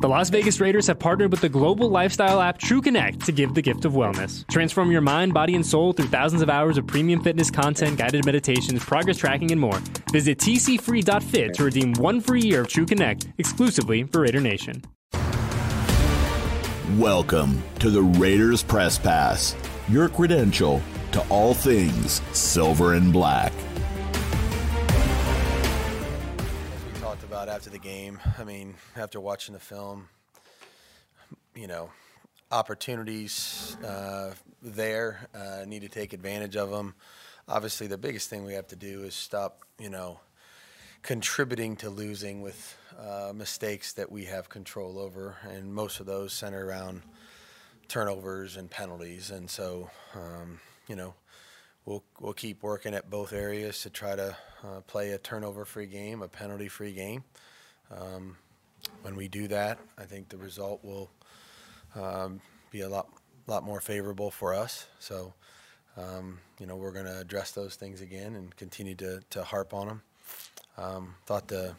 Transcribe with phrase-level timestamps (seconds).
[0.00, 3.54] The Las Vegas Raiders have partnered with the global lifestyle app True Connect to give
[3.54, 4.46] the gift of wellness.
[4.48, 8.24] Transform your mind, body, and soul through thousands of hours of premium fitness content, guided
[8.24, 9.80] meditations, progress tracking, and more.
[10.12, 14.84] Visit tcfree.fit to redeem one free year of True Connect exclusively for Raider Nation.
[16.96, 19.56] Welcome to the Raiders Press Pass,
[19.88, 20.80] your credential
[21.10, 23.52] to all things silver and black.
[27.08, 28.20] About after the game.
[28.36, 30.08] I mean, after watching the film,
[31.54, 31.88] you know,
[32.52, 35.26] opportunities uh, there.
[35.34, 36.94] Uh, need to take advantage of them.
[37.48, 40.20] Obviously, the biggest thing we have to do is stop, you know,
[41.02, 46.34] contributing to losing with uh, mistakes that we have control over, and most of those
[46.34, 47.02] center around
[47.88, 49.30] turnovers and penalties.
[49.30, 51.14] And so, um, you know,
[51.88, 56.22] we'll we'll keep working at both areas to try to uh, play a turnover-free game,
[56.22, 57.24] a penalty-free game.
[57.90, 58.36] Um,
[59.02, 61.10] when we do that, I think the result will
[61.96, 63.08] um, be a lot
[63.46, 64.86] lot more favorable for us.
[64.98, 65.32] So,
[65.96, 69.72] um, you know, we're going to address those things again and continue to, to harp
[69.72, 70.02] on them.
[70.76, 71.74] Um, thought the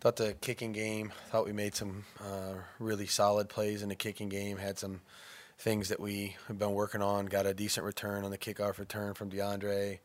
[0.00, 1.12] thought the kicking game.
[1.30, 4.58] Thought we made some uh, really solid plays in the kicking game.
[4.58, 5.00] Had some
[5.58, 7.26] things that we have been working on.
[7.26, 9.98] Got a decent return on the kickoff return from DeAndre.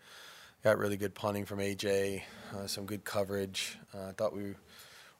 [0.63, 2.23] Got really good punting from AJ.
[2.53, 3.77] Uh, some good coverage.
[3.93, 4.55] I uh, thought we were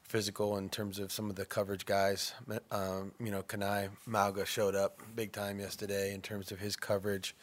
[0.02, 2.34] physical in terms of some of the coverage guys.
[2.70, 7.34] Um, you know, Kanai Mauga showed up big time yesterday in terms of his coverage.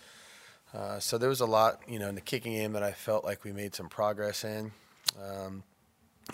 [0.73, 3.23] Uh, so there was a lot, you know, in the kicking game that I felt
[3.23, 4.71] like we made some progress in.
[5.17, 5.63] Um,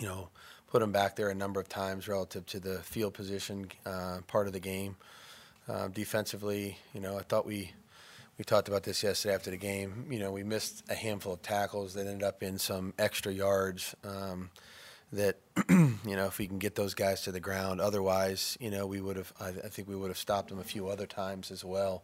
[0.00, 0.28] you know,
[0.68, 4.48] put him back there a number of times relative to the field position uh, part
[4.48, 4.96] of the game.
[5.68, 7.72] Uh, defensively, you know, I thought we
[8.36, 10.06] we talked about this yesterday after the game.
[10.10, 13.94] You know, we missed a handful of tackles that ended up in some extra yards.
[14.04, 14.50] Um,
[15.12, 18.86] that you know, if we can get those guys to the ground, otherwise, you know,
[18.86, 19.32] we would have.
[19.40, 22.02] I, I think we would have stopped them a few other times as well.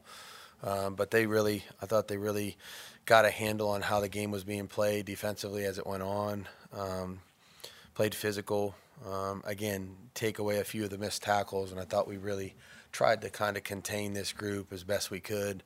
[0.62, 2.56] Um, but they really, I thought they really
[3.06, 6.46] got a handle on how the game was being played defensively as it went on.
[6.72, 7.20] Um,
[7.94, 8.74] played physical.
[9.10, 12.54] Um, again, take away a few of the missed tackles, and I thought we really
[12.92, 15.62] tried to kind of contain this group as best we could.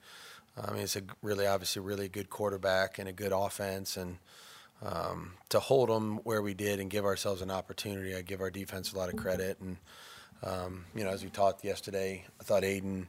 [0.57, 4.19] I mean, it's a really, obviously, really good quarterback and a good offense, and
[4.83, 8.51] um, to hold them where we did and give ourselves an opportunity, I give our
[8.51, 9.59] defense a lot of credit.
[9.61, 9.77] And
[10.43, 13.07] um, you know, as we talked yesterday, I thought Aiden,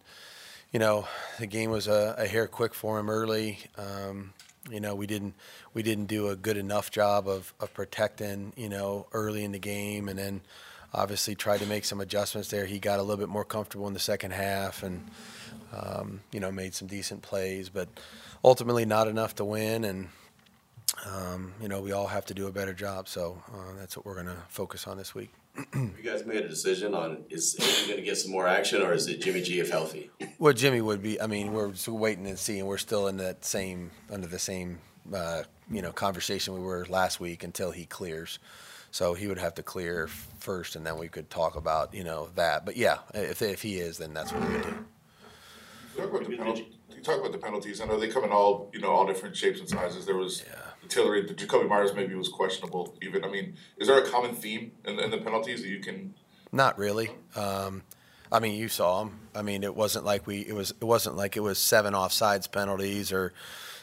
[0.72, 1.08] you know,
[1.40, 3.59] the game was a, a hair quick for him early.
[3.78, 4.34] Um,
[4.72, 5.36] you know, we didn't
[5.74, 9.59] we didn't do a good enough job of, of protecting, you know, early in the
[9.59, 10.42] game, and then
[10.96, 12.66] obviously tried to make some adjustments there.
[12.66, 15.06] He got a little bit more comfortable in the second half, and
[15.74, 17.90] um, you know, made some decent plays, but
[18.44, 19.84] ultimately not enough to win.
[19.84, 20.08] And
[21.06, 23.08] um, you know, we all have to do a better job.
[23.08, 25.32] So uh, that's what we're going to focus on this week.
[25.74, 28.92] you guys made a decision on is he going to get some more action or
[28.92, 30.10] is it Jimmy G if healthy?
[30.38, 31.22] Well, Jimmy would be.
[31.22, 32.66] I mean, we're waiting and seeing.
[32.66, 34.80] We're still in that same under the same
[35.14, 38.40] uh, you know conversation we were last week until he clears.
[38.96, 40.08] So he would have to clear
[40.40, 42.66] first, and then we could talk about you know that.
[42.66, 44.86] But yeah, if if he is, then that's what we would do.
[45.98, 46.68] Talk about the penalty.
[47.04, 47.82] Talk about the penalties.
[47.82, 50.06] I know they come in all you know all different shapes and sizes.
[50.06, 50.46] There was.
[50.48, 52.96] Yeah Tillery, the Jakobi Meyers maybe was questionable.
[53.02, 56.14] Even I mean, is there a common theme in, in the penalties that you can?
[56.54, 57.10] Not really.
[57.36, 57.82] Um,
[58.31, 59.19] I mean, you saw them.
[59.36, 60.40] I mean, it wasn't like we.
[60.40, 60.72] It was.
[60.72, 63.34] It wasn't like it was seven offsides penalties or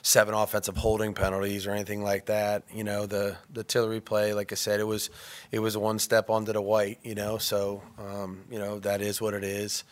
[0.03, 2.65] seven offensive holding penalties or anything like that.
[2.75, 5.11] You know, the the Tillery play, like I said, it was
[5.51, 6.99] it was one step onto the white.
[7.03, 9.85] You know, so um, you know that is what it is.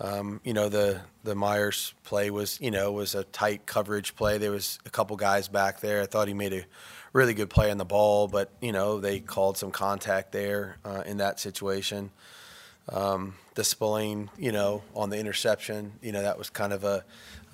[0.00, 4.38] Um, you know, the the Meyers play was you know was a tight coverage play.
[4.38, 6.02] There was a couple guys back there.
[6.02, 6.64] I thought he made a
[7.12, 11.02] really good play on the ball, but you know they called some contact there uh,
[11.06, 12.10] in that situation.
[12.88, 17.04] Um, the Spillane, you know, on the interception, you know, that was kind of a.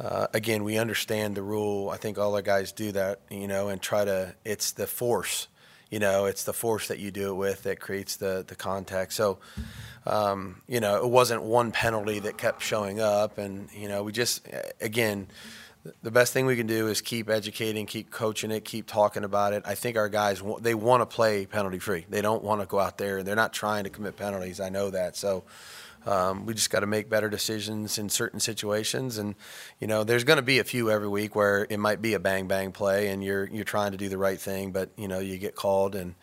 [0.00, 1.90] Uh, again, we understand the rule.
[1.90, 4.34] I think all our guys do that, you know, and try to.
[4.44, 5.46] It's the force,
[5.90, 9.12] you know, it's the force that you do it with that creates the the contact.
[9.12, 9.38] So
[10.06, 13.38] um, you know, it wasn't one penalty that kept showing up.
[13.38, 14.46] And, you know, we just,
[14.80, 15.28] again,
[16.02, 19.52] the best thing we can do is keep educating, keep coaching it, keep talking about
[19.52, 19.62] it.
[19.66, 22.06] I think our guys, they want to play penalty free.
[22.08, 24.60] They don't want to go out there and they're not trying to commit penalties.
[24.60, 25.16] I know that.
[25.16, 25.44] So,
[26.06, 29.34] um, we just got to make better decisions in certain situations, and
[29.80, 32.18] you know, there's going to be a few every week where it might be a
[32.18, 35.18] bang bang play, and you're you're trying to do the right thing, but you know,
[35.18, 36.14] you get called, and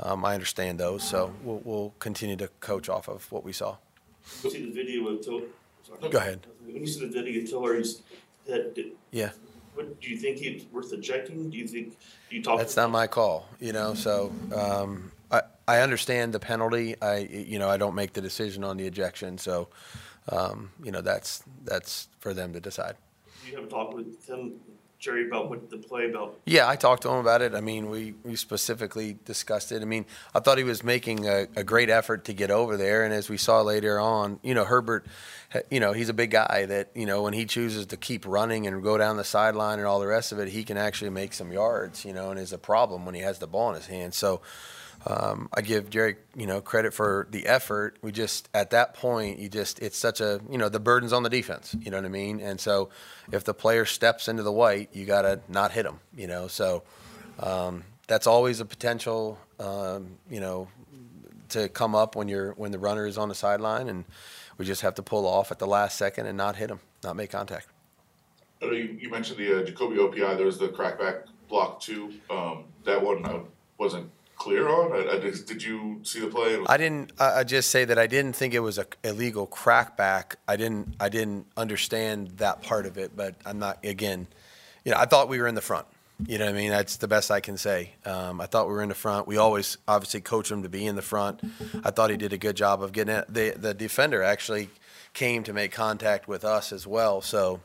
[0.00, 3.78] um, I understand those, so we'll, we'll continue to coach off of what we saw.
[4.22, 5.44] See the video of Tiller.
[6.10, 6.46] Go ahead.
[6.66, 7.48] When you see the video of
[8.46, 9.30] Tiller's head, Yeah,
[9.74, 11.50] what do you think it's worth ejecting?
[11.50, 11.96] Do you think
[12.30, 12.58] do you talk?
[12.58, 13.94] that's not my call, you know.
[13.94, 16.94] So um, I I understand the penalty.
[17.00, 19.38] I, you know, I don't make the decision on the ejection.
[19.38, 19.68] So,
[20.28, 22.96] um, you know, that's that's for them to decide.
[23.48, 24.54] You have talked with him,
[25.02, 27.56] Jerry, about what the play about, Yeah, I talked to him about it.
[27.56, 29.82] I mean, we, we specifically discussed it.
[29.82, 33.04] I mean, I thought he was making a, a great effort to get over there.
[33.04, 35.04] And as we saw later on, you know, Herbert,
[35.72, 38.68] you know, he's a big guy that, you know, when he chooses to keep running
[38.68, 41.34] and go down the sideline and all the rest of it, he can actually make
[41.34, 43.86] some yards, you know, and is a problem when he has the ball in his
[43.86, 44.14] hand.
[44.14, 44.40] So,
[45.06, 47.96] um, I give Jerry, you know, credit for the effort.
[48.02, 51.22] We just at that point, you just it's such a you know the burden's on
[51.22, 51.74] the defense.
[51.80, 52.40] You know what I mean?
[52.40, 52.90] And so
[53.32, 55.98] if the player steps into the white, you got to not hit him.
[56.16, 56.84] You know, so
[57.40, 59.38] um, that's always a potential.
[59.58, 60.68] Um, you know,
[61.50, 64.04] to come up when you're when the runner is on the sideline, and
[64.56, 67.16] we just have to pull off at the last second and not hit him, not
[67.16, 67.66] make contact.
[68.60, 70.36] Know you, mentioned the uh, Jakobi OPI.
[70.36, 72.12] There was the crackback block too.
[72.30, 73.40] Um, that one I
[73.76, 74.92] wasn't clear on.
[74.92, 76.58] I, I just, did you see the play?
[76.66, 77.12] I didn't.
[77.18, 80.34] I just say that I didn't think it was a illegal crackback.
[80.48, 80.94] I didn't.
[81.00, 83.16] I didn't understand that part of it.
[83.16, 83.84] But I'm not.
[83.84, 84.26] Again,
[84.84, 85.86] you know, I thought we were in the front.
[86.26, 86.70] You know what I mean?
[86.70, 87.90] That's the best I can say.
[88.04, 89.26] Um, I thought we were in the front.
[89.26, 91.40] We always obviously coach him to be in the front.
[91.84, 93.32] I thought he did a good job of getting it.
[93.32, 94.70] The the defender actually
[95.14, 97.22] came to make contact with us as well.
[97.22, 97.60] So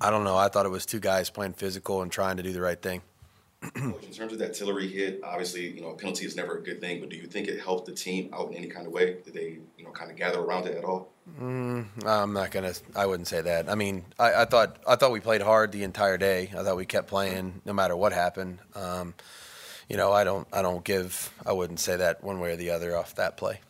[0.00, 0.36] I don't know.
[0.36, 3.02] I thought it was two guys playing physical and trying to do the right thing.
[3.76, 6.80] In terms of that Tillery hit, obviously, you know, a penalty is never a good
[6.80, 9.16] thing, but do you think it helped the team out in any kind of way?
[9.24, 11.08] Did they, you know, kind of gather around it at all?
[11.40, 12.74] I'm not gonna.
[12.94, 13.70] I wouldn't say that.
[13.70, 16.50] I mean, I, I thought I thought we played hard the entire day.
[16.56, 18.58] I thought we kept playing no matter what happened.
[18.74, 19.14] Um,
[19.88, 20.46] you know, I don't.
[20.52, 21.32] I don't give.
[21.46, 23.60] I wouldn't say that one way or the other off that play.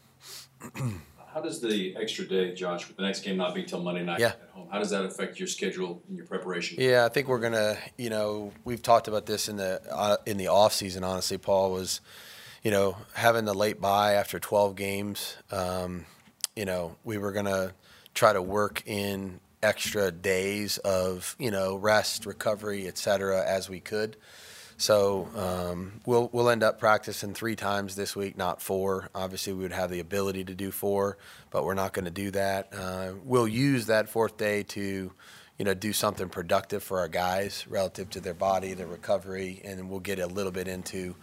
[1.35, 4.21] How does the extra day, Josh, with the next game not being till Monday night
[4.21, 4.29] Yeah.
[4.29, 6.77] at home, how does that affect your schedule and your preparation?
[6.81, 7.77] Yeah, I think we're gonna.
[7.99, 11.03] You know, we've talked about this in the uh, in the off season.
[11.03, 12.01] Honestly, Paul was,
[12.63, 15.37] you know, having the late bye after 12 games.
[15.51, 16.07] Um,
[16.55, 17.73] you know, we were gonna
[18.15, 23.81] try to work in extra days of you know rest, recovery, et cetera, as we
[23.81, 24.17] could.
[24.77, 29.09] So um, we'll we'll end up practicing three times this week, not four.
[29.15, 31.17] Obviously, we would have the ability to do four,
[31.51, 32.69] but we're not going to do that.
[32.77, 35.13] Uh, we'll use that fourth day to,
[35.59, 39.89] you know, do something productive for our guys relative to their body, their recovery, and
[39.89, 41.15] we'll get a little bit into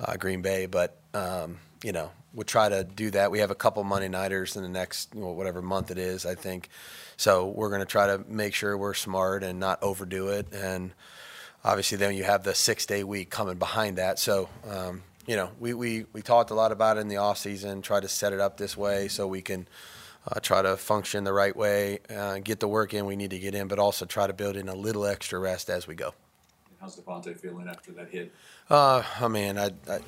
[0.00, 0.66] uh, Green Bay.
[0.66, 3.30] But um, you know, we'll try to do that.
[3.30, 6.24] We have a couple Monday nighters in the next you know, whatever month it is,
[6.24, 6.68] I think.
[7.16, 10.92] So we're going to try to make sure we're smart and not overdo it and
[11.64, 15.50] obviously then you have the six day week coming behind that so um, you know
[15.60, 18.32] we, we, we talked a lot about it in the off season try to set
[18.32, 19.66] it up this way so we can
[20.30, 23.38] uh, try to function the right way uh, get the work in we need to
[23.38, 26.14] get in but also try to build in a little extra rest as we go
[26.80, 28.32] How's Davante feeling after that hit?
[28.68, 30.00] uh, I mean, I, I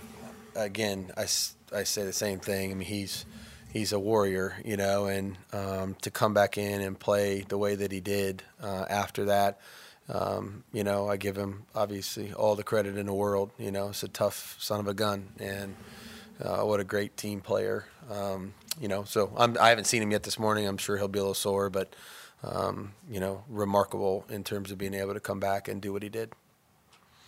[0.57, 2.73] again, I, I say the same thing.
[2.73, 3.25] I mean, he's
[3.73, 7.77] he's a warrior, you know, and um, to come back in and play the way
[7.77, 9.61] that he did uh, after that,
[10.09, 13.51] um, you know, I give him obviously all the credit in the world.
[13.59, 15.75] You know, it's a tough son of a gun, and
[16.43, 17.87] uh, what a great team player.
[18.11, 20.67] Um, you know, so I'm, I haven't seen him yet this morning.
[20.67, 21.95] I'm sure he'll be a little sore, but
[22.43, 26.03] um, you know, remarkable in terms of being able to come back and do what
[26.03, 26.33] he did.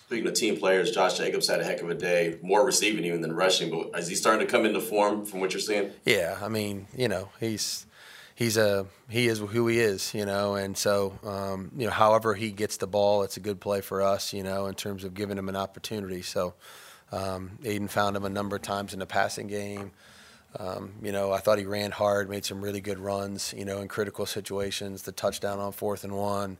[0.06, 3.22] Speaking of team players, Josh Jacobs had a heck of a day, more receiving even
[3.22, 3.70] than rushing.
[3.70, 5.90] But is he starting to come into form from what you're seeing?
[6.04, 7.86] Yeah, I mean, you know, he's
[8.36, 12.34] he's a he is who he is, you know, and so um, you know, however
[12.34, 15.14] he gets the ball, it's a good play for us, you know, in terms of
[15.14, 16.22] giving him an opportunity.
[16.22, 16.54] So
[17.10, 19.90] um, Aiden found him a number of times in the passing game.
[20.58, 23.80] Um, you know, I thought he ran hard, made some really good runs, you know,
[23.80, 25.02] in critical situations.
[25.02, 26.56] The touchdown on fourth and one,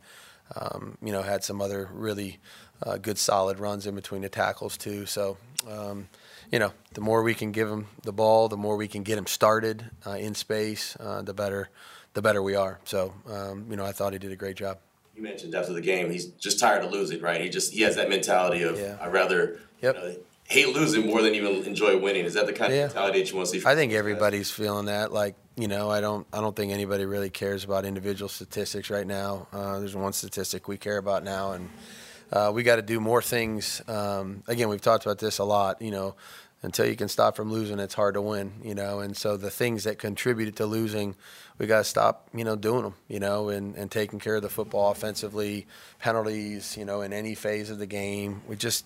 [0.54, 2.38] um, you know, had some other really
[2.82, 5.06] uh, good solid runs in between the tackles too.
[5.06, 6.08] So, um,
[6.52, 9.18] you know, the more we can give him the ball, the more we can get
[9.18, 11.68] him started uh, in space, uh, the better,
[12.14, 12.78] the better we are.
[12.84, 14.78] So, um, you know, I thought he did a great job.
[15.14, 17.40] You mentioned after the game, he's just tired of losing, right?
[17.40, 18.98] He just he has that mentality of Yeah.
[19.00, 19.94] I'd rather Yep.
[19.94, 22.24] you know, hate losing more than even enjoy winning.
[22.24, 23.66] Is that the kind of mentality that you want to see?
[23.66, 25.12] I think everybody's feeling that.
[25.12, 29.06] Like, you know, I don't, I don't think anybody really cares about individual statistics right
[29.06, 29.48] now.
[29.52, 31.68] Uh, there's one statistic we care about now, and
[32.32, 33.82] uh, we got to do more things.
[33.88, 35.80] Um, again, we've talked about this a lot.
[35.80, 36.14] You know,
[36.62, 38.52] until you can stop from losing, it's hard to win.
[38.62, 41.14] You know, and so the things that contributed to losing,
[41.58, 42.28] we got to stop.
[42.34, 42.94] You know, doing them.
[43.08, 45.66] You know, and and taking care of the football offensively,
[45.98, 46.76] penalties.
[46.76, 48.84] You know, in any phase of the game, we just.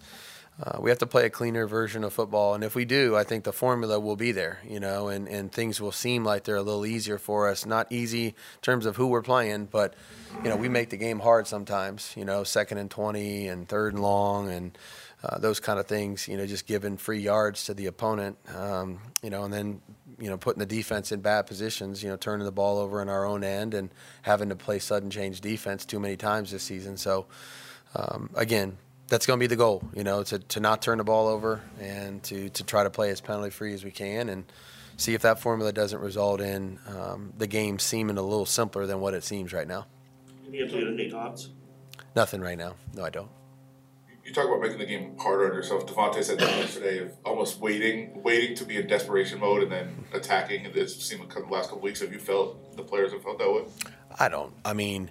[0.62, 3.24] Uh, we have to play a cleaner version of football, and if we do, I
[3.24, 6.56] think the formula will be there, you know, and, and things will seem like they're
[6.56, 7.64] a little easier for us.
[7.64, 9.94] Not easy in terms of who we're playing, but
[10.42, 12.12] you know, we make the game hard sometimes.
[12.14, 14.76] You know, second and twenty and third and long, and
[15.22, 16.28] uh, those kind of things.
[16.28, 18.36] You know, just giving free yards to the opponent.
[18.54, 19.80] Um, you know, and then
[20.18, 22.02] you know putting the defense in bad positions.
[22.02, 23.88] You know, turning the ball over in our own end and
[24.22, 26.98] having to play sudden change defense too many times this season.
[26.98, 27.26] So
[27.94, 28.76] um, again.
[29.10, 31.60] That's going to be the goal, you know, to, to not turn the ball over
[31.78, 34.30] and to, to try to play as penalty free as we can.
[34.30, 34.44] And
[35.00, 39.00] see if that formula doesn't result in um, the game seeming a little simpler than
[39.00, 39.86] what it seems right now.
[40.46, 41.50] Any update on Nate Hobbs?
[42.14, 42.74] Nothing right now.
[42.94, 43.30] No, I don't.
[44.24, 45.86] You talk about making the game harder on yourself.
[45.86, 50.04] Davante said that yesterday of almost waiting, waiting to be in desperation mode and then
[50.12, 50.66] attacking.
[50.66, 52.00] It seemed like the last couple weeks.
[52.00, 53.64] Have you felt the players have felt that way?
[54.18, 54.52] I don't.
[54.64, 55.10] I mean,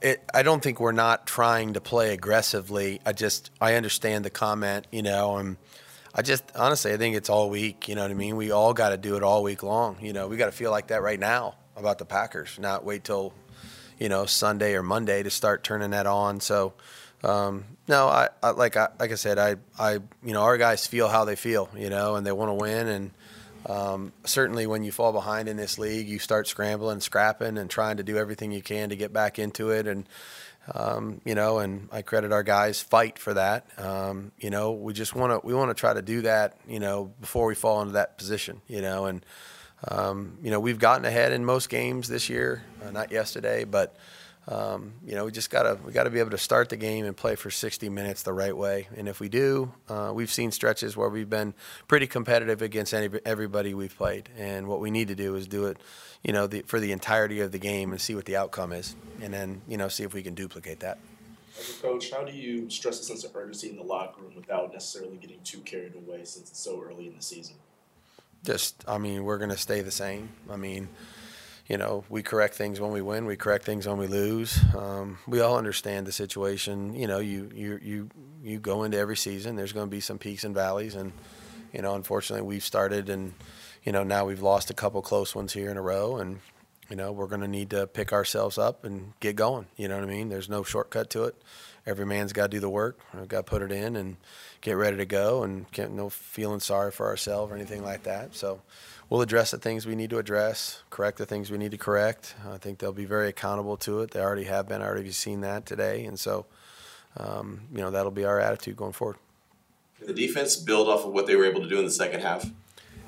[0.00, 3.00] it, I don't think we're not trying to play aggressively.
[3.04, 5.56] I just I understand the comment, you know, and
[6.14, 7.88] I just honestly I think it's all week.
[7.88, 8.36] You know what I mean?
[8.36, 9.98] We all got to do it all week long.
[10.00, 13.04] You know, we got to feel like that right now about the Packers, not wait
[13.04, 13.32] till
[13.98, 16.40] you know Sunday or Monday to start turning that on.
[16.40, 16.74] So.
[17.22, 20.86] Um, no, I, I like I like I said, I, I you know our guys
[20.86, 22.88] feel how they feel, you know, and they want to win.
[22.88, 23.10] And
[23.66, 27.98] um, certainly, when you fall behind in this league, you start scrambling, scrapping, and trying
[27.98, 29.86] to do everything you can to get back into it.
[29.86, 30.06] And
[30.74, 33.66] um, you know, and I credit our guys fight for that.
[33.78, 36.56] Um, you know, we just want to we want to try to do that.
[36.68, 38.60] You know, before we fall into that position.
[38.66, 39.24] You know, and
[39.88, 43.94] um, you know we've gotten ahead in most games this year, uh, not yesterday, but.
[44.48, 47.16] Um, you know, we just gotta we gotta be able to start the game and
[47.16, 48.88] play for 60 minutes the right way.
[48.96, 51.54] And if we do, uh, we've seen stretches where we've been
[51.88, 54.28] pretty competitive against any, everybody we've played.
[54.36, 55.76] And what we need to do is do it,
[56.22, 58.96] you know, the, for the entirety of the game and see what the outcome is,
[59.20, 60.98] and then you know see if we can duplicate that.
[61.58, 64.32] As a coach, how do you stress a sense of urgency in the locker room
[64.34, 67.56] without necessarily getting too carried away since it's so early in the season?
[68.42, 70.30] Just, I mean, we're going to stay the same.
[70.48, 70.88] I mean
[71.70, 74.58] you know, we correct things when we win, we correct things when we lose.
[74.76, 76.94] Um, we all understand the situation.
[76.94, 78.10] You know, you you you
[78.42, 79.54] you go into every season.
[79.54, 81.12] There's going to be some peaks and valleys, and
[81.72, 83.34] you know, unfortunately, we've started and
[83.84, 86.40] you know now we've lost a couple close ones here in a row, and
[86.90, 89.66] you know we're going to need to pick ourselves up and get going.
[89.76, 90.28] You know what I mean?
[90.28, 91.40] There's no shortcut to it.
[91.86, 92.98] Every man's got to do the work.
[93.14, 94.16] We've got to put it in and
[94.60, 98.34] get ready to go, and no feeling sorry for ourselves or anything like that.
[98.34, 98.60] So
[99.08, 102.34] we'll address the things we need to address, correct the things we need to correct.
[102.46, 104.10] I think they'll be very accountable to it.
[104.10, 104.82] They already have been.
[104.82, 106.46] I already have seen that today, and so
[107.16, 109.16] um, you know that'll be our attitude going forward.
[110.00, 112.50] The defense build off of what they were able to do in the second half.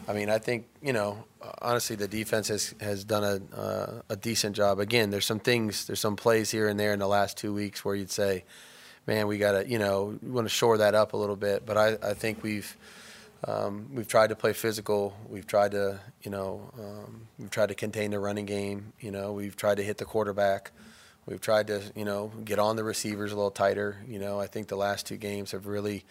[0.09, 1.25] I mean, I think you know,
[1.61, 4.81] honestly, the defense has has done a uh, a decent job.
[4.81, 7.85] Again, there's some things, there's some plays here and there in the last two weeks
[7.85, 8.45] where you'd say,
[9.07, 11.65] man, we got to, you know, we want to shore that up a little bit.
[11.67, 12.77] But I, I think we've
[13.47, 15.17] um, we've tried to play physical.
[15.29, 18.93] We've tried to, you know, um, we've tried to contain the running game.
[19.01, 20.71] You know, we've tried to hit the quarterback.
[21.27, 23.99] We've tried to, you know, get on the receivers a little tighter.
[24.07, 26.05] You know, I think the last two games have really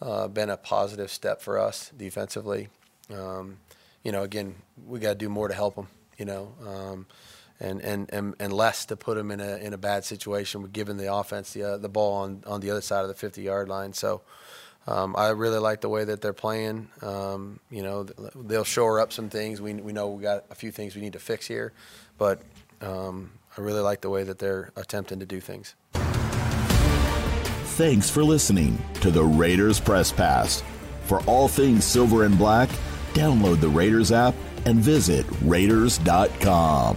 [0.00, 2.68] uh, been a positive step for us defensively.
[3.12, 3.58] Um,
[4.02, 4.54] you know, again,
[4.86, 5.88] we got to do more to help them.
[6.16, 7.06] You know, um,
[7.60, 10.96] and, and, and, and less to put them in a in a bad situation, giving
[10.96, 13.68] the offense the uh, the ball on on the other side of the 50 yard
[13.68, 13.92] line.
[13.92, 14.22] So.
[14.86, 16.88] Um, I really like the way that they're playing.
[17.02, 19.60] Um, you know, they'll shore up some things.
[19.60, 21.74] We, we know we got a few things we need to fix here,
[22.16, 22.40] but
[22.80, 25.74] um, I really like the way that they're attempting to do things.
[27.76, 30.62] Thanks for listening to the Raiders Press Pass.
[31.04, 32.68] For all things silver and black,
[33.18, 34.34] download the Raiders app
[34.64, 36.96] and visit Raiders.com.